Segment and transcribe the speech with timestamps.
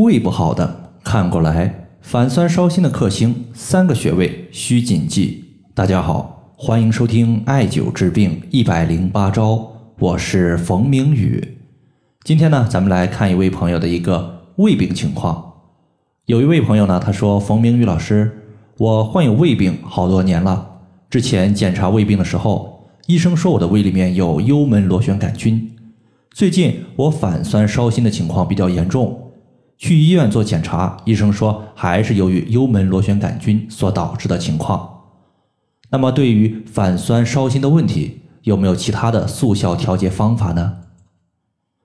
[0.00, 5.44] 胃不好的看过来，反酸烧心的克星三个穴位需谨记。
[5.74, 11.58] 大家好，欢迎收听艾灸治病一百零八招，我是冯明宇。
[12.24, 15.52] 今天呢，咱们来看一位朋友的一个胃病情况。
[16.24, 18.38] 有一位朋友呢，他说：“冯明宇老师，
[18.78, 20.66] 我患有胃病好多年了，
[21.10, 25.70] 之前检查胃病的时候，医生说我的胃里面有幽门螺旋杆菌。
[26.32, 29.14] 最近我反酸烧心的情况比较严重。”
[29.80, 35.04] 去医院做检查，医生说还是由于幽门螺旋杆菌所导致的情况。
[35.90, 40.80] 那么，对于反酸烧心的问题，有没有其他的速效调节方法呢？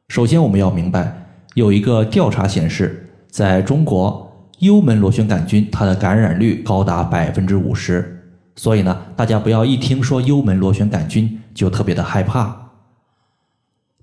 [0.09, 8.11] 首先，我们要明白，有一个调查显示，在中国，幽门螺旋杆菌它的感染率高达百分之五十。
[8.57, 12.73] 所以呢，大家不要一听说幽门螺旋杆菌就特别的害怕。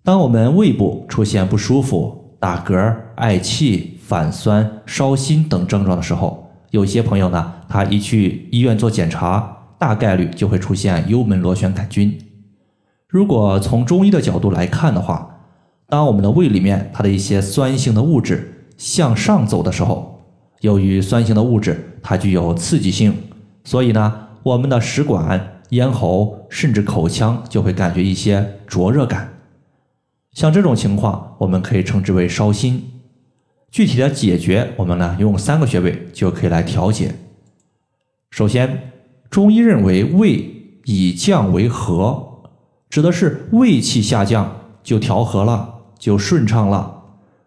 [0.03, 12.19] 当我们胃部出现不舒服，打嗝、嗳气、反酸、烧心等症状的时候，有些朋友呢，他一去医院做检查，大概率就会出现幽门螺旋杆菌。
[13.07, 15.37] 如果从中医的角度来看的话，
[15.89, 20.21] 当我们的胃里面它的一些酸性的物质向上走的时候，
[20.63, 23.15] 由于酸性的物质它具有刺激性，
[23.63, 24.13] 所以呢，
[24.43, 29.32] 我们的食管、咽喉甚至口腔就会感觉一些灼热感。
[30.33, 32.91] 像这种情况，我们可以称之为烧心。
[33.71, 37.15] 具体的解决，我们呢用三个穴位就可以来调节。
[38.31, 38.93] 首先，
[39.29, 42.43] 中医认为胃以降为和，
[42.89, 47.03] 指的是胃气下降就调和了，就顺畅了。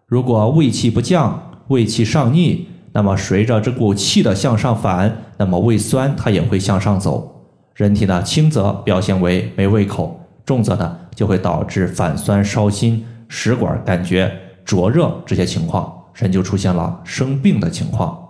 [0.05, 7.49] 如果胃气不降，胃气上逆，那么随着这股气的向上反，那么胃酸它也会向上走。
[7.73, 10.99] 人体呢轻则表现为没胃口，重则呢。
[11.15, 14.31] 就会导致反酸烧心、食管感觉
[14.63, 18.21] 灼热这些情况，人就出现了生病的情况。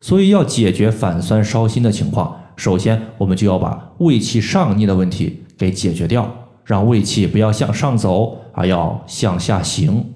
[0.00, 6.30] 所以要解决反酸烧心的情况，首先我们就要把胃气上逆的问题给解决掉，
[6.64, 10.12] 让胃气不要向上走，而要向下行。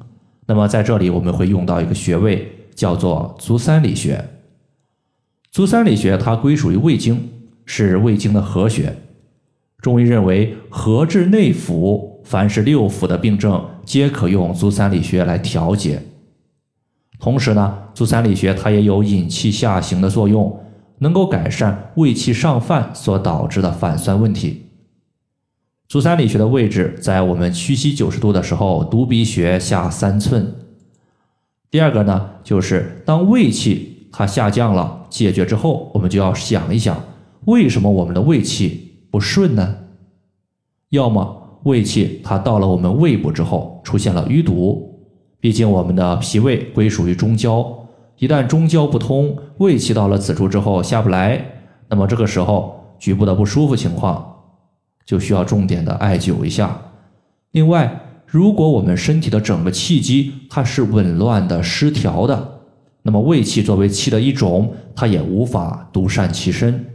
[0.47, 4.23] 那么在这里我们会用到一个穴位，叫做足三里穴。
[5.51, 7.31] 足三里穴它归属于胃经，
[7.65, 8.95] 是胃经的合穴。
[9.81, 16.03] 中医认为，合治内腑，凡是六腑的病症，皆可用足三里穴来调节。
[17.19, 20.61] 同时呢，足三里穴它也有引气下行的作用，
[20.99, 24.67] 能够改善胃气上犯所导致的反酸问题。
[25.89, 30.55] 足三里穴的位置在我们屈膝九十度的时候，犊鼻穴下三寸。
[31.71, 37.03] 第二个呢，就是当胃气它下降了，解决之后，我们就要想一想，
[37.47, 38.90] 为什么我们的胃气？
[39.11, 39.77] 不顺呢，
[40.91, 44.99] 要么胃气它到了我们胃部之后出现了淤堵，
[45.41, 47.87] 毕竟我们的脾胃归属于中焦，
[48.19, 51.45] 一旦中焦不通，胃气到了此处之后下不来，
[51.89, 54.37] 那么这个时候局部的不舒服情况
[55.05, 56.81] 就需要重点的艾灸一下。
[57.51, 62.61] 另外，如果我们身体的整个气机它是紊乱的、失调的，
[63.03, 66.87] 那么胃气作为气的一种，它也无法独善其身。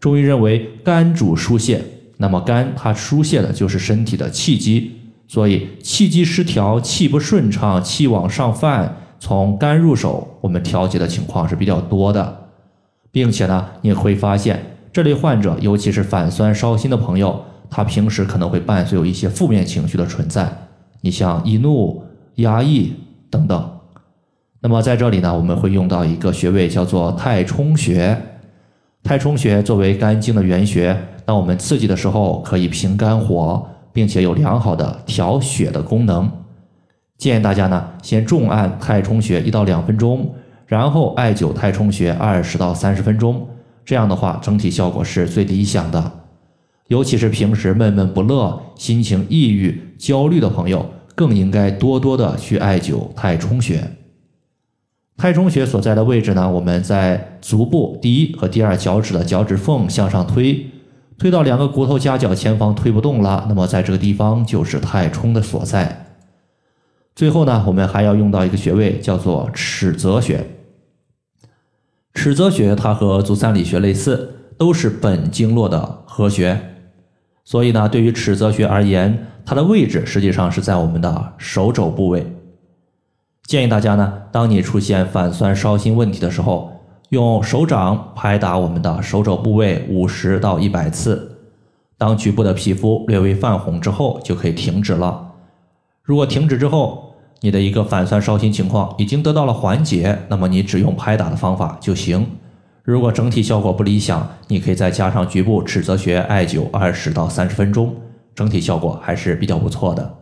[0.00, 1.82] 中医认为肝主疏泄，
[2.18, 4.92] 那么肝它疏泄的就是身体的气机，
[5.26, 12.48] 所以气机失调、气不顺畅、气往上泛，从肝入手，我们调节的情况是比较多的，
[13.10, 20.68] 并且呢，你会发现这类患者，尤其是反酸烧心的朋友，他平时可能会伴随有一些负面情绪的存在，
[21.00, 22.04] 你像易怒、
[22.36, 22.92] 压抑
[23.28, 23.70] 等等。
[24.60, 28.16] 那么在这里呢，我们会用到一个穴位，叫做太冲穴。
[29.08, 36.30] 太冲穴作为肝经的原穴，当我们刺激的时候，可以平肝火，并且有良好的调血的功能。
[37.16, 40.34] 建议大家呢，先重按太冲穴一到两分钟，
[40.66, 43.48] 然后艾灸太冲穴二十到三十分钟。
[43.82, 46.12] 这样的话，整体效果是最理想的。
[46.88, 53.82] 尤其是平时闷闷不乐、心情抑郁、焦虑的朋友，更应该多多的去艾灸太冲穴。
[55.18, 56.48] 太冲穴所在的位置呢？
[56.48, 60.64] 我们在足部第一和第二脚趾的脚趾缝向上推，
[61.18, 66.06] 推到两个骨头夹角前方推不动了，那么在这个地方就是太冲的所在。
[67.16, 70.46] 最后呢，我们还要用到一个穴位，叫做尺泽穴。
[72.14, 76.60] 尺泽穴它和足三里穴类似，都是本经络的合穴，
[77.44, 82.24] 所以呢，对于尺泽穴而言，它的位置实际上是在我们的手肘部位。
[83.48, 86.70] 建议大家呢，当你出现反酸烧心问题的时候，
[87.08, 91.38] 用手掌拍打我们的手肘部位五十到一百次。
[91.96, 95.32] 当局部的皮肤略微泛红之后，就可以停止了。
[96.02, 102.26] 如果停止之后，你的一个反酸烧心情况已经得到了缓解，那么你只用拍打的方法就行。
[102.82, 107.96] 如果整体效果不理想，你可以再加上局部尺泽穴艾灸二十到三十分钟，
[108.34, 110.16] 整体效果还是比较不错的。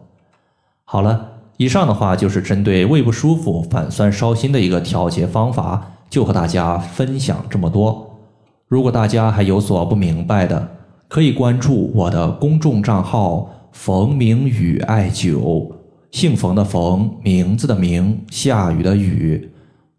[0.84, 8.18] 好了，以上的话就是针对胃不舒服、反酸烧心的一个调节方法，就和大家分享这么多。
[8.68, 10.68] 如果大家还有所不明白的，
[11.08, 15.70] 可以关注我的公众账号“冯明宇艾灸”，
[16.10, 19.50] 姓冯的冯，名字的名，下雨的雨。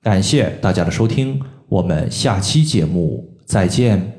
[0.04, 1.39] 感谢大家的收听。
[1.69, 4.17] 我们下期节目再见。